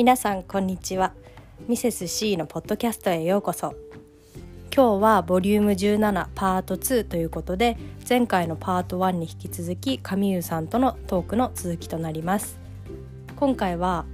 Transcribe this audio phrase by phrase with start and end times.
[0.00, 1.12] 皆さんこんにちは。
[1.68, 3.74] ミセス C のポッドキャストへようこそ。
[4.74, 7.76] 今日はボリューム17パート2ということで
[8.08, 12.58] 前回のパート1に引き続き神優さんとのトークの続きとなります。
[13.36, 14.06] 今回は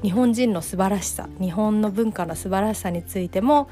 [0.00, 3.68] 日本人の素晴らしさ日本の文化の素晴らしさについても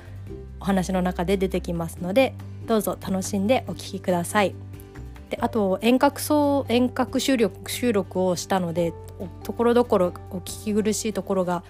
[0.60, 2.34] お話の中で出てきますので
[2.66, 4.54] どうぞ楽しんでお聞きください。
[5.30, 8.92] であと遠隔そう遠隔収録収録をしたので
[9.44, 11.62] ところどころお聞き苦しいところが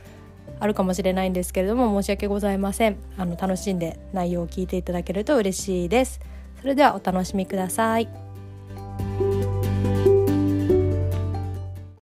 [0.58, 2.96] あるかもしれないんですけれども申し訳ございません。
[3.16, 6.20] あの楽しんで内容を聞いていただけると嬉しいです。
[6.60, 8.08] それではお楽しみください。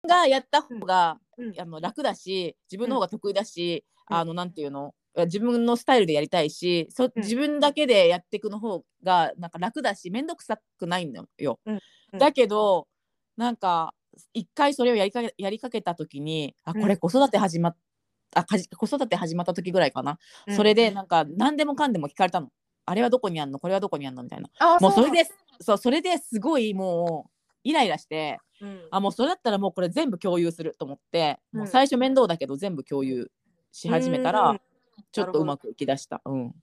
[0.07, 1.53] がやった方が、うん。
[1.59, 4.93] あの楽だし自分の方が得意だし、あのなんていうの？
[5.15, 7.11] 自分のスタイルでやりたいしそうん。
[7.15, 11.59] 自分だけでやっていくの方がなんか楽だし面倒くさくないのよ。
[11.65, 11.79] うん。
[12.13, 12.19] うん。
[12.19, 12.87] だけど
[13.37, 13.93] なんか
[14.33, 17.77] 一回それをやりかけやりかけた時にあこれ子育て始まっ
[18.35, 20.19] あかじ子育て始まった時ぐらいかな、
[20.55, 22.49] それでなんか何でもかんでも聞かれたの。
[22.85, 23.57] あれはどこにあんの？
[23.57, 24.21] これはどこにあんの？
[24.21, 24.49] みたいな。
[24.59, 25.27] あもうそれで
[25.59, 27.31] そうそれですごいもう
[27.63, 28.87] イライラしてうん。
[28.91, 31.59] あもうそれだったらもうこれ全部共有すると思って、うん。
[31.61, 33.31] もう最初面倒だけど全部共有
[33.71, 34.59] し始めたら、うん
[35.11, 36.21] ちょっとうまくいきだした。
[36.25, 36.55] うん、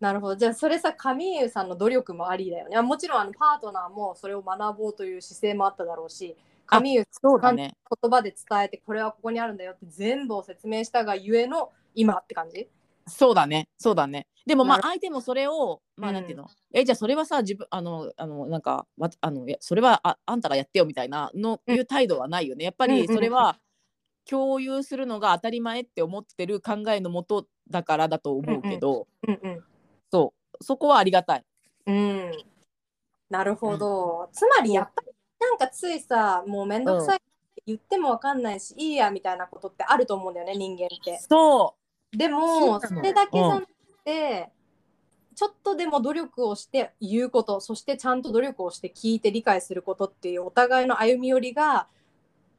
[0.00, 7.76] なるほどじゃあそれさ神優さんの努力もありだよねあもちろんあのパートナーもそれを学ぼうという姿勢もあっただろうし神優そうだね。
[8.02, 12.68] 言葉で伝えてこれはここにあるんだよって全部を説明したがゆえの今って感じ？
[13.06, 13.68] そうだね。
[13.76, 14.26] そうだね。
[14.46, 22.64] でもまあ相手もそれをまあうんなんていうの、えじゃあそれはさ自分あのあのなんかわあのそれはああんたがやってよみたいなのうんいう態度はないよね。
[22.64, 23.58] やっぱうんうんうんりそれは
[24.28, 29.64] 共有するのが当たり前って思ってる考えのもとだからだと思うけど、うんうん。
[30.10, 30.64] そう。
[30.64, 31.44] そこはありがたい。
[31.86, 32.32] うん。
[33.30, 35.08] なるほど、つまりやっぱり
[35.40, 41.18] なんかついさもうめんどくさいって言ってもわかんないし、いいやみたいなことってあると思うんだよね人間って。
[41.18, 41.74] そ
[42.16, 42.28] う。
[42.28, 43.66] もなのそれだけじゃなく
[44.04, 44.50] て、
[45.34, 51.88] ちょっとでも努力をして言うことそしてちゃんと努力をして聞いて理解することっていうお互いの歩み寄りが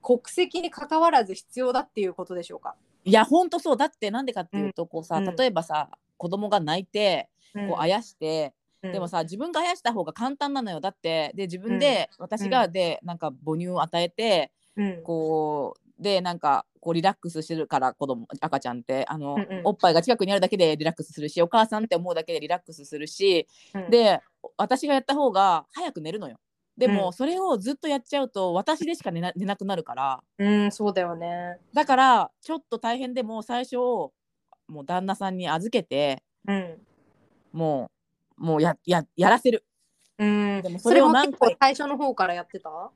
[0.01, 2.75] 国籍に関わらず必要だっていうことでしょうか？
[3.05, 3.77] ういやほんとそう。
[3.77, 5.35] だってなんでかっていうと、こうさうん。
[5.35, 8.91] 例えばさ子供が泣いてこうあやして、うん。
[8.91, 10.79] でもさ自分があやした方が簡単なのよ。
[10.79, 15.03] だってで自分で、私がでなんか母乳を与えてうん。
[15.03, 19.05] こうでなんかこうリラックスしてるから子供赤ちゃんって。
[19.07, 19.61] あの、うんうん。
[19.63, 23.89] おっぱいが近くにあるだけでリラックスするしお母さんって思うだけでリラックスするし、うん。
[23.89, 24.21] で
[24.57, 26.37] 私がやった方が早く寝るのよ。
[26.77, 27.13] でも、うん。
[27.13, 30.23] それをずっとやっちゃうと私でしか寝な 寝なくなるから。
[30.37, 31.59] うん、そうだよね。
[31.73, 34.11] だからちょっと大変でも最初も
[34.81, 36.85] う旦那さんに預けてうん。
[37.51, 37.89] も
[38.37, 39.65] うもうやややらせる。
[40.17, 40.61] うん。
[40.61, 42.91] でもそれを何回最初の方からやってた？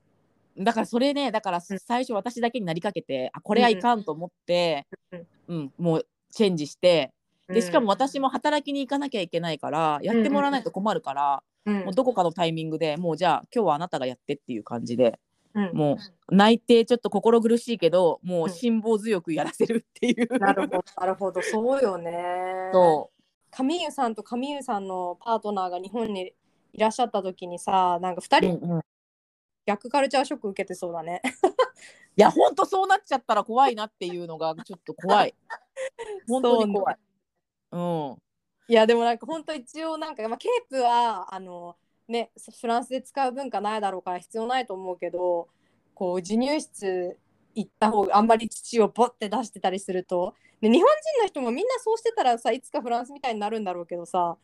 [0.58, 1.80] だからそれねだからうん。
[1.80, 7.12] 最初私だけになりかけて、あこれはいかんと思って、うんうんもうチェンジして
[7.48, 11.86] でしかもうん私も働きに行かなきゃいけないから、やってもらわないと困るから、うん。
[11.86, 15.20] もうどこかのタイミングでもうじゃあ今日はあなたがやってっていう感じで
[15.54, 15.72] うん。
[15.74, 15.98] も
[16.30, 20.40] う泣いてちょっと心苦しいけどもううん辛抱強くやらせるっていう。
[20.40, 22.70] なるほど、なるほど、そうよね。
[22.74, 23.12] そ
[23.52, 26.34] 神優さんと神優さんのパートナーが日本に
[26.74, 28.80] いらっしゃった時にさ、なんか2う、人うんうん。
[28.80, 28.82] い
[29.66, 31.22] 逆カルチャーショック受けてそうだね。
[32.16, 35.36] やほんとそうなっちゃったら怖いなっていうのがちょっと怖い。
[36.28, 36.98] 本当に怖い。
[37.72, 38.18] うん
[38.70, 41.76] いやでもなんか本当一応なんか、まあ、ケープはあの
[42.08, 42.32] ね
[42.62, 45.48] フランスで使う文化ないだろうから必要ないと思うけど
[45.96, 47.18] こう授乳室
[47.56, 54.38] 行った方があんまり乳をボッて出してたりするとで日本人の人もみんなそうしてたらさいつかフランスみたいになるんだろうけどさ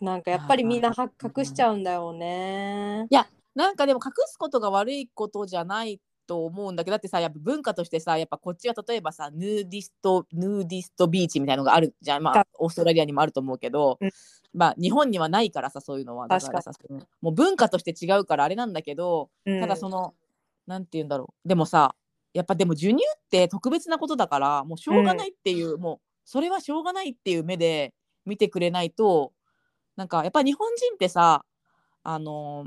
[0.00, 3.08] なんかやっぱりみんなは隠しちゃうんだよね。
[3.10, 3.26] いや
[3.56, 12.22] なんかでも隠すことが悪いことじゃないと思うんだけどだってさやっぱ文化としてさやっぱこっちは例えばさヌーディストヌーディストビーチみたいのがあるじゃん。
[12.22, 14.10] まあオーストラリアにもあると思うけど、うん。
[14.52, 16.70] まあ日本にはないからさそういうのはだからさ
[17.20, 19.60] もう文化として違うからあれなんだけど、うん。
[19.60, 20.14] ただその
[20.66, 21.48] なんて言うんだろう。
[21.48, 21.94] でもさ
[22.34, 27.94] やっぱでも授乳って特別なことだからもうしょうがないっていう、もうそれはしょうがないっていう目で
[28.26, 29.32] 見てくれないと
[29.96, 31.44] なんかやっぱ日本人ってさ
[32.04, 32.66] あの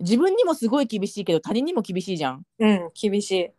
[0.00, 2.42] 自分にもすごい厳しいけど他人にも厳しいじゃん。
[2.58, 3.50] うん、厳しい。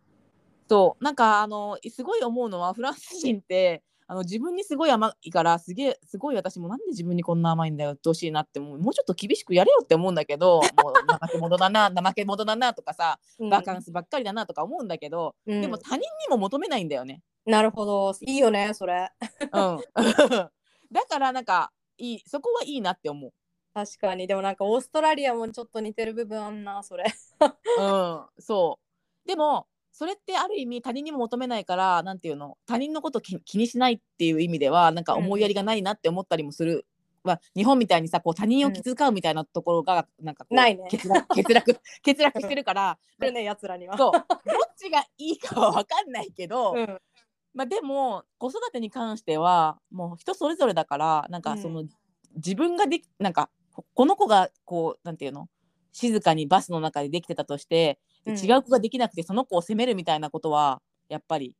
[0.68, 13.18] そうなんかあのすごい思うのはフランス人ってあの自分にすごい甘いからすげえすごい私もなんで自分にこんな甘いんだよ鬱陶しいなってもうもうちょっと厳しくやれよって思うんだけどもう怠け者だな 怠け者だなとかさ
[13.50, 17.22] バカンスばっかりだなとか思うんだけど、うんでも他人にも求めないんだよね。
[17.44, 19.08] なるほどいいよねそれ。
[19.52, 19.80] うん、
[20.92, 23.32] だからなんかいいそこはいいなって思う。
[23.76, 24.26] 確かに。
[24.26, 27.04] でもなんかオーストラリアもちょっと似てる部分あんなそれ。
[27.78, 28.78] うん、そ
[29.26, 29.28] う。
[29.28, 32.56] でもそれってある意味他人にも求めないからなんていうの？
[32.66, 36.86] 他人のこと気気にしないっていう意味ではなんか思いやりがないなって思ったりもする、
[37.22, 40.88] まあ、日本みたいにさこう他人を気遣うみたいなところがなんかこうないね。
[40.90, 43.98] 欠落欠落 欠落してるからこれねやつらには。
[43.98, 44.12] そう。
[44.12, 44.24] どっ
[44.74, 46.98] ちがいいかは分かんないけど、うん。
[47.52, 51.84] まあ、でも子育てに関してはもう人それぞれだからなんかその、
[52.36, 53.50] 自分ができなんか
[53.94, 55.48] この子がこうなんていうの？
[55.92, 58.38] 静かにバスの中でできてたとしてでうん。
[58.38, 61.56] 違う子ができなくてその子を責めるみたいなことはやっぱり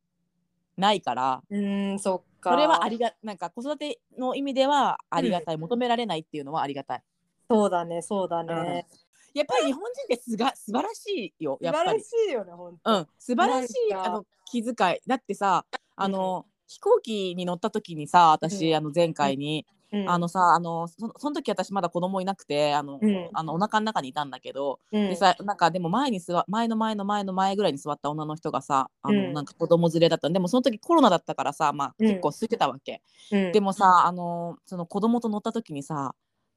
[0.77, 2.51] ないからうーんそっか。
[2.51, 7.03] それはありがなんか子育ての意味ではありがたい、求められないっていうのはありがたい。
[7.49, 8.85] そうだねそうだね、
[9.33, 12.01] やっぱり日本人ってすが素晴らしいよやっぱり。
[12.01, 12.29] 素晴らし。
[12.29, 14.99] いよね本当、うん、素晴らしいあの気遣い。
[15.07, 15.65] だってさ
[15.95, 18.75] あの、飛行機に乗った時にさ私、うん。
[18.75, 20.09] あの前回に、うん。
[20.09, 23.29] あのさあのそその時私まだ子供いなくてあの、うん。
[23.33, 25.09] あのお腹の中にいたんだけど、うん。
[25.09, 29.33] でさなんかでも前に座前の前の前の前ぐらいに座った女の人がさあの、うん。
[29.33, 30.29] なんか子供連れだった。
[30.29, 32.07] でもその時コロナだったからさまあうん。
[32.07, 33.01] 結構空いてたわけ、
[33.31, 33.51] うん。
[33.51, 36.13] でもさあのその子供と乗った時にさ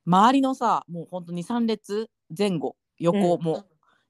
[0.06, 3.64] 周りのさもうほんと23列前後横も、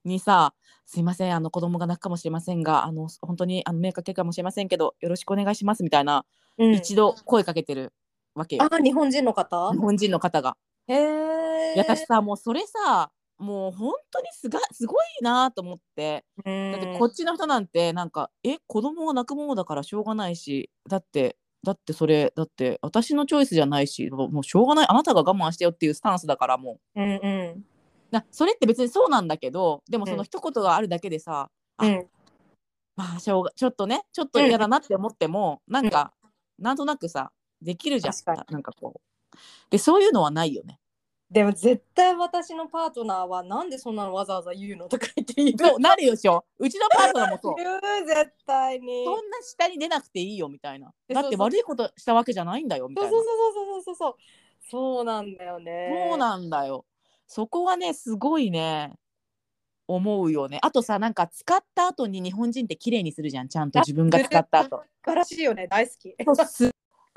[0.04, 0.54] にさ
[0.86, 6.24] 「すいませんあの子供が泣くかもしれませんがあの本当にあの迷惑かけるかもしれませんけどよろしくお願いします」みたいな、
[6.58, 6.72] うん。
[6.72, 7.92] 一度声かけてる
[8.34, 8.62] わけよ。
[8.70, 9.72] あ日本人の方？
[9.72, 10.56] 日本人の方が。
[10.86, 16.24] へえいや私さもうそれさもう本当にすがすごいなと思って。
[16.36, 24.86] だってこっちの人なんてなんか「え子供が泣くものだからしょうがないしだってだってそれだって私のチョイスじゃないしもうしょうがない。
[24.88, 27.02] あなたが我慢してよ」っていうスタンスだからもう。
[27.02, 27.64] うんうん。
[28.10, 30.24] なそれって別にそうなんだけどでもそのうん。
[30.24, 32.06] 一言があるだけでさ、あうん。
[32.96, 36.12] まあしょうがちょっとねちょっと嫌だなって思っても、なんか、
[36.58, 37.30] なんとなくさ
[37.62, 38.12] できるじゃん。
[38.12, 38.42] 確かに。
[38.50, 39.36] なんかこう。
[39.70, 40.78] でそういうのはないよね。
[41.30, 47.54] でも絶対私のパートナーはなんでそんなのわざわざ言うのとか言って言うそうなるよしょうちのパートナーもそう。
[47.62, 49.04] 言う絶対に。
[49.04, 50.92] そんな下に出なくていいよみたいな。
[51.08, 51.38] えだってそう。
[51.38, 54.14] そう悪いことしたわけじゃないんだよみたそういなそうそうそうそうそう。
[54.68, 56.08] そうなんだよね。
[56.08, 56.84] そうなんだよ。
[57.28, 58.92] そこはねすごいね
[59.86, 60.58] 思うよね。
[60.62, 63.48] あとさなんか使った後に日本人って綺麗にするじゃん。
[63.48, 64.82] ちゃんと自分が使った後。
[65.04, 66.16] 素晴らしいよね大好き。
[66.48, 66.70] す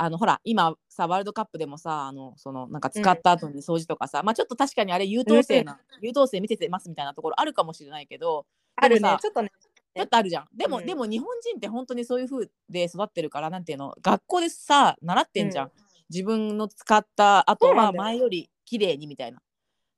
[0.05, 8.45] あのほら今さワールドカップでもさあのそのなんか使った後に掃除とかさ、まあちょっと確かにあれ優等生な、優等生見せてますみたいなところあるかもしれないけど
[8.75, 9.17] あるね。
[9.21, 9.51] ちょっとね。
[9.95, 10.47] ちょっとあるじゃん。
[10.55, 10.85] でも、うん。
[10.85, 13.94] でも日本人って本当にそういう風で育ってるからなんていうの？
[14.01, 15.71] 学校でさ習ってんじゃん、うん。
[16.09, 19.39] 自分の使った後は前より綺麗にみたいな。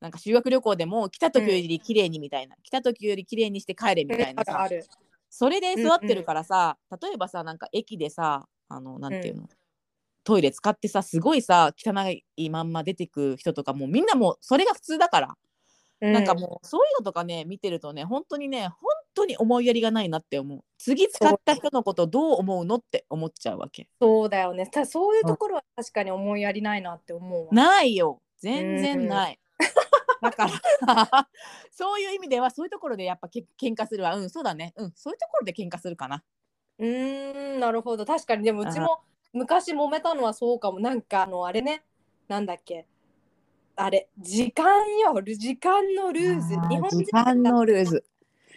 [0.01, 4.85] なんか修学旅行でも来た時より綺麗にみたいな、来た時より綺麗にして帰れみたいなさ、ある。
[5.29, 9.45] それで育ってるからさ、例えばさなんか駅でさあのなんていうの、う
[10.25, 11.93] トイレ使ってさすごいさ汚
[12.35, 15.37] いまんま出てく人とかもうみんなもうそれが普通だから、
[16.01, 18.77] うなんかもうそういうのとかね見てるとね本当にね本
[19.13, 20.59] 当に思いやりがないなって思う。
[20.77, 23.87] 次使った人のことどう思うのって思っちゃうわけ。
[24.01, 24.67] そうだよね。
[24.67, 27.53] たそういうところは確かに思いやりないなって思うわ。
[27.53, 28.21] ないよ。
[28.39, 29.39] 全然ない、
[30.21, 30.47] だか
[30.81, 31.29] ら。
[31.71, 34.15] そういう意味ではそういうところでやっぱけ喧嘩するわ。
[34.15, 34.73] うんそうだね。
[34.75, 36.23] うんそういうところで喧嘩するかな。
[36.77, 38.05] うーんなるほど。
[38.05, 38.43] 確かに。
[38.43, 38.99] でもうちも
[39.35, 40.79] 昔揉めたのはそうかも。
[40.79, 41.83] なんかあのあれね。
[42.29, 42.87] なんだっけ。
[43.75, 44.65] あれ時間
[44.99, 45.21] よ。
[45.21, 46.55] 時間のルーズ。
[46.69, 48.05] 日本人時間のルーズ。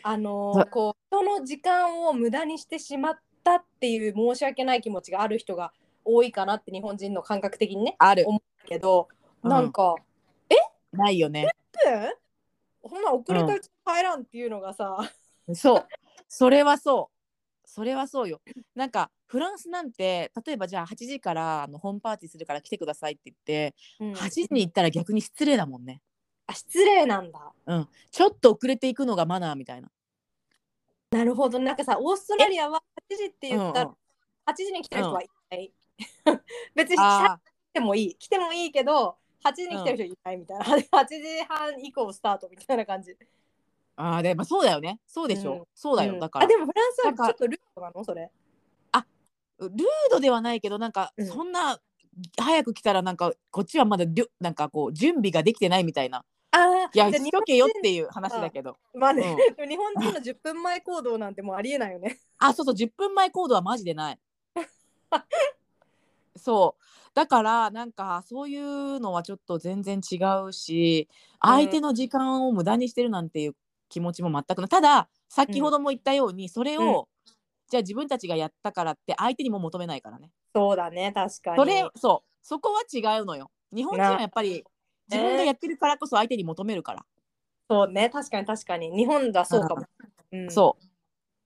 [0.05, 5.73] あのこう人の時間を無駄にしてしまったっていう申し訳ない気持ちがある人が
[6.05, 8.25] 多いかなって日本人の感覚的にねある。
[8.29, 9.09] 思うけど、
[9.43, 9.51] うん。
[9.51, 9.97] なんか
[10.93, 11.51] ないよね
[11.87, 12.13] 「え
[12.83, 14.97] ほんな遅れたうちに帰らん」っていうのがさ、
[15.55, 15.87] そう。
[16.29, 17.18] それはそう
[17.79, 18.41] それはそうよ。
[18.75, 24.13] なんかフランスなんて例えばじゃあ8時からあのホームパーティーするから来てくださいって言って、うん。
[24.15, 26.01] 8時に行ったら逆に失礼だもんね。
[26.49, 27.53] あ失礼なんだ。
[27.67, 27.89] うん。
[28.11, 29.89] ちょっと遅れていくのがマナーみたいな。
[31.13, 31.61] なるほど。
[31.61, 32.83] なんかさオーストラリアは
[33.13, 33.89] 8時って言ったら、うん。
[33.91, 33.97] うん
[34.49, 35.73] 8時に来てる人はいない、
[36.75, 37.39] 別に来あ
[37.75, 38.15] てもいい。
[38.17, 45.01] 来てもいいけど8時に来てる人いないみたいな、 8時半以降スタートみたいな感じーあーでもそうだよね。
[45.07, 45.65] そうでしょ、うん。
[45.75, 46.21] そうだよ、うん。
[46.21, 48.05] だからあでもフランスはちょっとルートなの？
[48.05, 48.31] それ。
[49.61, 49.71] ルー
[50.11, 51.27] ドではないけどなんかうん。
[51.27, 51.81] そんな
[52.39, 56.25] 早く来たらなんかこっちはまだりょなんかこう準備ができてないみたいな。
[56.51, 58.77] ああいやしとけよっていう話だけど。
[58.95, 59.23] まあね、
[59.69, 62.19] 日本人の10分前行動なんてもうありえないよね。
[62.39, 64.19] あそうそう10分前行動はマジでない。
[66.37, 66.83] そう。
[67.15, 71.09] だからなんかそういうのはちょっと全然違うし
[71.41, 73.57] 相手の時間を無駄にしてるなんていう
[73.89, 74.69] 気持ちも全くない。
[74.69, 77.09] ただ先ほども言ったようにそれを、
[77.69, 80.31] じゃあ自分たちがやったからって相手にも求めないからね。
[80.55, 81.57] そうだね、確かに。
[81.57, 82.29] それそう。
[82.43, 83.51] そこは違うのよ。
[83.75, 84.65] 日本人はやっぱり
[85.11, 87.05] 自分がやってるからこそ相手に求めるから、
[87.69, 88.91] そうね、確かに確かに。
[88.91, 89.85] 日本だそうかも。
[90.33, 90.85] うん、そう。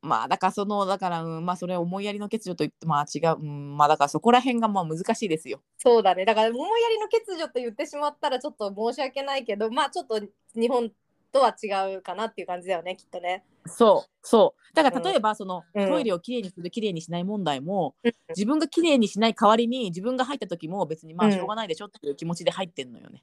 [0.04, 5.61] まあだからそのだから、うん、まあそれ思いやりの欠如と言ってまあ違う、うん、まあだからそこら辺がまあ難しいですよ。
[5.78, 6.25] そうだね。
[6.25, 10.20] だから思いやりの欠如と言ってしまったらちょっと申し訳ないけどまあちょっと
[10.54, 10.90] 日本
[11.32, 13.44] とは違うかなっていう感じだよねきっとね。
[13.66, 23.22] そうそうだから例えばその、うんトイレをきれいにするきれいにしない問題も、うん自分がきれいにしない代わりに自分が入った時も別にまうんあしょうがないでしょっていう気持ちで入ってんのよね。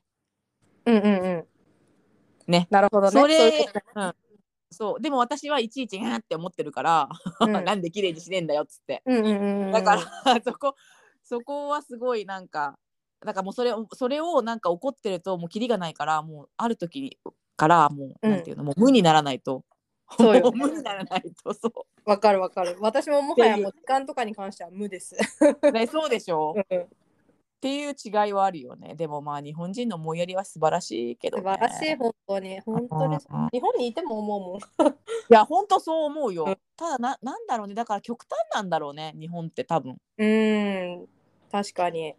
[0.85, 1.45] うんうんうん。
[2.47, 2.67] ね。
[2.69, 3.11] なるほどね。
[3.11, 4.13] それそうん、
[4.71, 9.01] そうでも私はいちいち「うん」って思ってるから、うん なんできれいにしねえんだよっつって。
[9.05, 9.71] うんうんうんうん。
[9.71, 10.75] だから そこ
[11.23, 12.77] そこはすごいなんか
[13.21, 17.19] だからもうそれをそれをなんか怒ってるともうキリがないからもうある時
[17.59, 19.63] からもう、うんなんていうのもう無にならないと。
[20.17, 21.71] そうよ もう無にならないとそう。
[22.09, 22.77] わかるわかる。
[22.79, 25.15] 私ももはやもう時間とかに関しては無です。
[25.71, 26.53] ね、そうでしょ？
[26.57, 26.87] う、っうん
[27.61, 28.95] ていう違いはあるよね。
[28.95, 31.49] でもまあ日本人の思いやりは素晴らしいけど、素ね。
[31.49, 33.17] 晴らしい本当に本当に
[33.51, 34.59] 日本にいても思うもん。
[34.59, 34.61] い
[35.27, 36.45] や本当そう思うよ。
[36.45, 39.97] うんただななんだろうねだから極端なんだろうね日本って多分。
[40.17, 41.07] うーん
[41.51, 42.15] 確かに。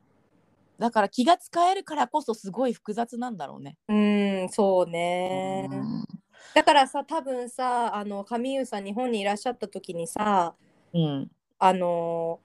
[0.80, 3.76] だから気が使えるからこそすごい複雑なんだろうね。
[3.88, 5.68] うーんそうね。
[5.70, 6.04] うん
[6.52, 10.54] だからさ多分さあの上優さん日本にいらっしゃった時にさ
[10.92, 11.30] うん。
[11.58, 12.40] あの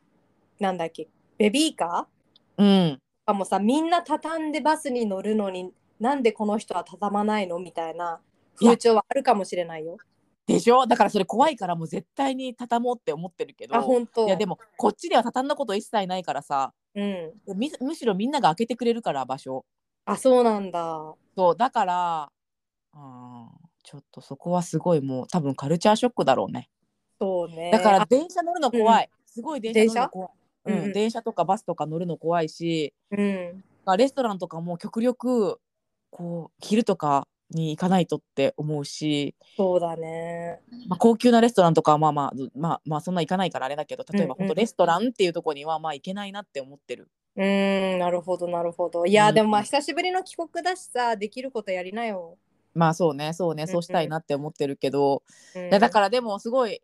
[0.59, 2.63] なんだっけベビーカー？
[2.91, 3.01] うん。
[3.25, 7.57] かもさみんな畳んでバスに乗るのになんでこの人は畳まないの？
[7.57, 8.19] みたいな
[8.59, 9.97] 風潮はあるかもしれないよ。
[10.45, 10.85] でしょ？
[10.85, 13.75] だからそれ怖いからもう絶対に畳もうって思ってるけど。
[13.75, 14.27] あ本当。
[14.27, 17.33] いやでもこっちでは畳んだこと一切ないからさうん。
[17.55, 19.65] みむしろみんなが開けてくれるから場所。
[20.05, 21.13] あそうなんだ。
[21.35, 22.31] そうだから
[22.93, 23.49] うん
[23.83, 26.69] ちょっとそこはすごいもう多分カルチャーショックだろうね。
[27.19, 27.71] そうね。
[27.71, 29.09] だからあ電車乗るの怖い。
[29.25, 30.29] すごい電車乗るの怖い。
[30.67, 33.63] うん、電車とかバスとか乗るの怖いし、うん。
[33.97, 35.59] レストランとかも極力
[36.09, 40.59] こう昼とかに行かないとって思うし、そうだね。
[40.87, 47.09] まあ、高級なレストランとかはまあまあずまあまあそんな行かないからあれだけど例えばうんうん本当レストランっていうところにはまあ行けないなって思ってる。
[47.35, 49.05] うーん、なるほど、なるほど。
[49.05, 52.37] いや、うんでもまあ、久しぶりの帰国だしさ、できることやりなよ。
[52.73, 55.23] まあそうねそうねそうしたいなって思ってるけど、
[55.55, 56.81] うんいやだからでもすごい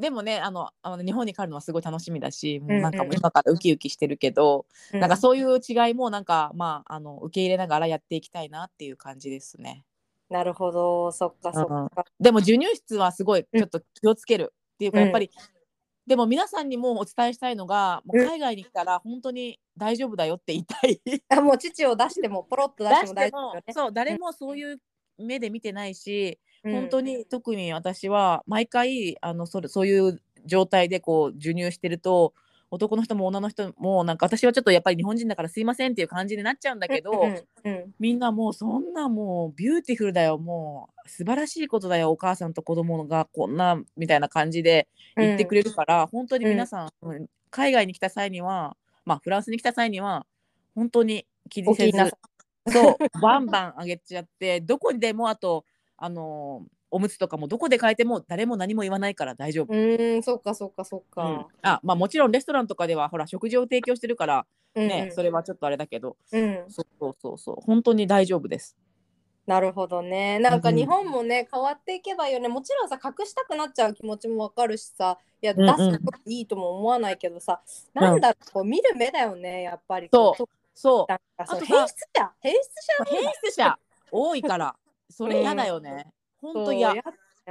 [0.00, 9.84] でもねあのあの日本に帰るのはすごい楽しみだし、もうなんかもう今からウキウキしてるけど、うんなんかそういう違いもなんかまああの受け入れながらやっていきたいなっていう感じですね。
[10.30, 12.04] なるほど、そっかそっか。
[12.20, 15.30] でも授乳室はすごいうんちょっと気をつけるっていうかうんやっぱり、
[16.06, 21.00] でも皆さんにもお伝えしたいのがもううん海外に来たら本当に大丈夫だよって言いたい。
[21.28, 23.72] あもう乳を出しても、ポロッと出出しても大丈夫よね。
[23.72, 24.80] そう誰もそういう
[25.18, 32.34] 目で見てないし、うん本当に特に私は毎回あのそれそういう状態でこう授乳してると
[32.70, 50.24] 男の人も女の人もなんか私はちょっとやっぱり日本人だからすいませんっていう感じになっちゃうんだけど、うんうんみんなもうそんなもう beautiful だよもう素晴らしいことだよお母さんと子供がこんなみたいな感じで言ってくれるから、本当に皆さん、うん海外に来た際にはまあフランスに来た際には
[50.74, 51.98] 本当に気にせず
[52.68, 55.64] そうバンバンあげちゃってどこにでもあと
[55.96, 59.72] あのーおむつとかもどこで変えても誰も何も言わないから大丈夫。
[59.72, 61.06] うーん、そっかそっかそっうん。
[61.10, 61.48] か。
[61.62, 65.14] あまあもちろんレストランとかではほら食事を提供してるからね、うん。
[65.14, 66.16] それはちょっとあれだけど。
[66.32, 67.56] うん、そうそうそうそう。
[67.60, 68.76] 本当に大丈夫です。
[69.46, 70.38] なるほどね。
[70.38, 72.46] なんかうん日本もね、変わっていけばいいよね。
[72.46, 75.92] もちろんさ、隠したくなっちゃう気持ちもわかるしさ、いや、出うんうん。
[75.94, 77.60] すこといいとも思わないけどさ、
[77.92, 80.08] なんだろう、こう見る目だよね、やっぱり。
[80.12, 80.38] そう。
[80.38, 81.12] こそう。
[81.36, 82.32] あとさ変質者？
[82.40, 83.04] 変質者？
[83.06, 83.78] 変質者。
[84.12, 84.76] 多いから。
[85.08, 86.06] それ嫌だよね。
[86.40, 86.94] 本当嫌、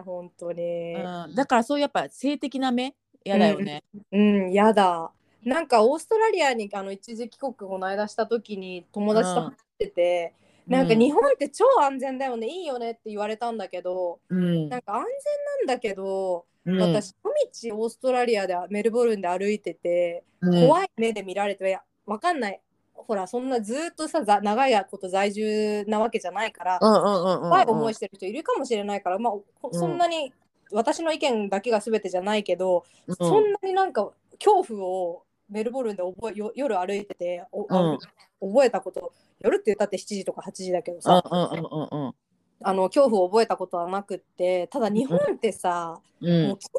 [0.03, 0.95] 本当に。
[0.95, 1.35] うん。
[1.35, 3.83] だからそういうやっぱ性的な目嫌だよね。
[4.11, 5.11] うん、やだ。
[5.43, 10.33] なんかオーストラリアにあの一時帰国この間した時に友達と話してて、
[10.67, 17.33] なんか日本って超安全だよね、いいよねって言われたんだけど、うんなんか安全なんだけど、うん、私夜
[17.71, 22.61] 道オーストラリアでメルボルンで歩いてて、うん怖い目で見られてわかんない
[23.07, 29.33] ほらそんなずっとさざ長いこと在住なわけじゃないから、うんうんうんうん怖い思いしてる人いるかもしれないから、まあ、
[29.71, 30.33] そんなに
[30.71, 33.15] 私の意見だけが全てじゃないけど、うん。
[33.15, 37.97] そんなになんか恐怖をメルボルンで覚えよ夜歩いてておあ
[38.39, 42.13] 覚えたこと夜って言ったって7時とか8時だけどさ、うんうんうんうんうん。
[42.61, 46.47] あの恐怖を覚えたことはなくってただ日本ってさ、うん。
[46.49, 46.69] もう金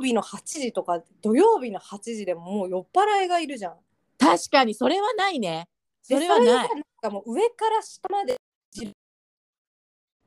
[0.00, 3.74] 曜日の8時とか土曜日の8時でももう酔っ払いがいるじゃん。
[4.20, 5.66] 確かにそれはないね。
[6.02, 8.36] そでれはないがなんかもう上から下まで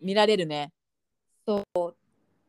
[0.02, 0.72] 見られるね。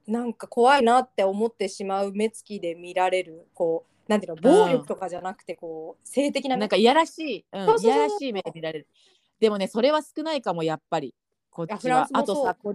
[0.06, 8.88] なんか怖いなって思ってしまう目つきで見られるこうなんていうの暴力とかじゃなくてこう性的ななんかいやらしい、うんそうそうそういやらしい目で見られる。
[9.40, 11.14] でもねそれは少ないかもやっぱり
[11.50, 12.08] こっちは。
[12.12, 12.74] あとさこ、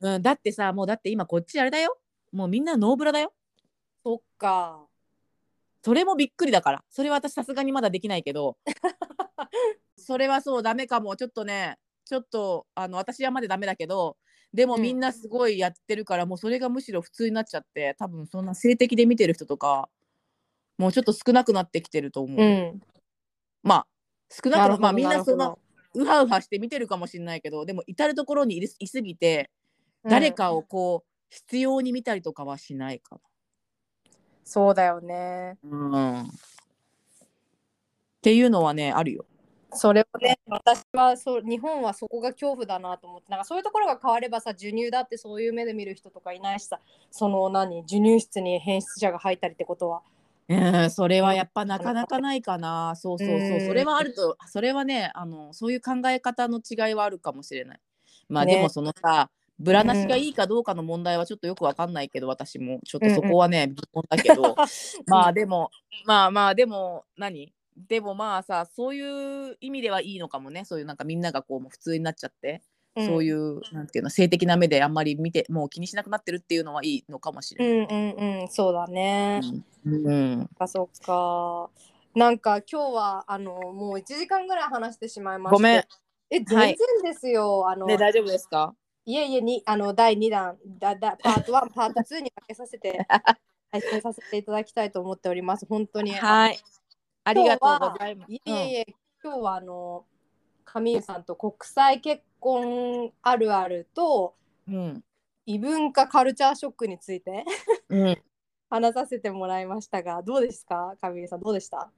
[0.00, 1.98] うん、だってさもうだって今こっちあれだよ。
[2.32, 3.32] もうみんなノーブラだよ。
[4.38, 4.85] か
[5.86, 6.84] それもびっくりだから。
[6.90, 8.58] それは私さすがにまだできないけど。
[9.96, 11.14] それはそうダメかも。
[11.14, 14.16] ちょっとねちょっとあの私はまだダメだけど
[14.52, 14.82] でもうん。
[14.82, 19.88] みんなすごいやってるから、もうそれがむしろ普通になっちゃって多分そんな性的で見てる人とか
[20.76, 22.80] もうちょっと少なくなってきてると思う、うん。
[23.62, 23.86] まあ
[24.28, 25.56] 少なくなまあみんなその
[25.94, 29.52] ウハウハして見てるかもしれないけどでも至る所にいすぎて
[30.02, 33.20] ど誰かをこう必要に見たりとかはしないか
[34.46, 35.76] そうだよねな。
[35.76, 36.26] うん、っ
[38.22, 39.26] ていうのはねあるよ。
[39.72, 46.78] それをね私はそう日本はそこが恐怖だなと思ってなんかそういうところが変わればさ授乳だってそういう目で見る人とかいないしさ
[47.10, 50.02] その何授乳室に変質者が入ったりってことは
[50.48, 52.94] うん、それはやっぱなかなかないかな。
[52.94, 53.56] そうそうそうう。
[53.56, 57.80] んそれはあると、それはね、あの、そういう考え方の違いはあるかもしれない。
[58.28, 62.80] まあ、ねでもそのさ、ブラなしがいいかどうかの問題はちょっとよくわかんないけど、私も。
[62.84, 64.54] ちょっとそこはね、疑問だけど、
[65.06, 65.70] まあでも、
[66.04, 67.52] まあまあでも、何？
[67.88, 70.64] でもまあさ、そういう意味ではいいのかもね。
[70.64, 72.62] そういうなんかみんながこう普通になっちゃって、
[72.96, 77.96] そういうう、なんていうの、性的な目であんまり見て、もう気にしなくなってるっていうのはいいのかもしうれない。
[78.12, 79.40] んうんうんそうだね、
[79.84, 80.06] うん。
[80.06, 81.68] うんあそっか。
[82.14, 85.54] なんか今日はあのもう1時間ぐらい話してしまいまして。
[85.56, 85.84] ごめん。
[86.30, 88.74] え全然ですよ、あの、ね、大丈夫ですか？
[89.08, 93.06] いえいえにあの第2弾だだパート1パート2に分けさせて
[93.70, 96.58] 配信させていただきたいと思っております本当にはい。
[97.24, 98.32] ありがとうございます。
[98.32, 98.86] いえいえ、
[99.22, 100.04] 今日はあの
[100.64, 104.34] 上湯さんと国際結婚あるあると
[104.68, 105.04] うん。
[105.44, 107.44] 異文化カルチャーショックについて
[107.88, 108.00] うん。
[108.08, 108.22] う ん
[108.68, 110.96] 話させてもらいましたがどうですか？
[111.00, 111.88] 上湯さんどうでした？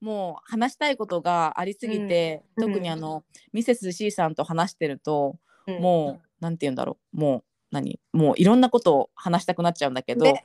[0.00, 7.16] もう話したいことがありすぎて、うん特にあの、ミセス C さんと話してると、もうなんて言うんだろう。
[7.18, 8.00] もう何？
[8.12, 10.42] もういろんなことを話したくなっちゃうんだけど、ね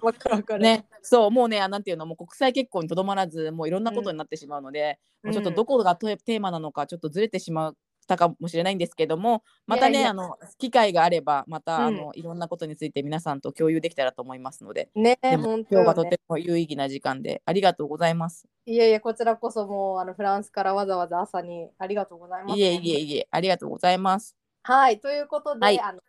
[0.60, 2.06] ね、そうもうねあなんていうの？
[2.06, 5.34] もう国際結婚にとどまらずもういろんなことになってしまうので、うん。
[5.34, 7.76] もうちょっとどこがテテーマなのかちょっとずれてしまっ
[8.06, 11.86] たかもしれないんですけどもまたねあの機会があればまた、うん。
[11.86, 14.90] あのいろんなことについて皆さんと共有できたらと思いますので。
[14.94, 18.46] ねでも今日がとても有意義な時間でありがとうございます。
[18.66, 22.60] いえいえこちらこそもうあのフランスからわざわざ朝にありがとうございます。
[22.60, 24.36] いえいえいえありがとうございます。
[24.66, 25.80] はい、ということで、はい。
[25.82, 26.00] あの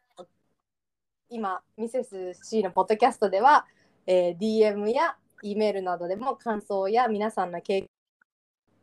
[1.29, 3.67] 今、ミセス C のポッドキャストでは、
[4.07, 7.91] えー DM や E メールなどでも感想や皆さんの経験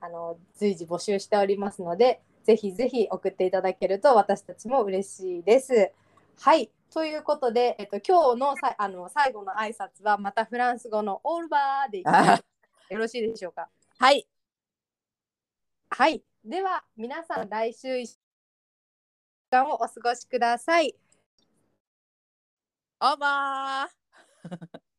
[0.01, 5.93] あの随時募集しておりますので、ぜひぜひ送っていただけると私たちも嬉しいです。
[6.41, 13.69] はい、ということで、えっと、今日のさあの最後の挨拶はまたフランス語のオールバーでよろしいでしょうか？
[13.99, 14.27] はい。
[15.89, 18.20] はい、では皆さん来週1週
[19.51, 20.95] 間をお過ごしください。
[23.01, 24.90] オーバー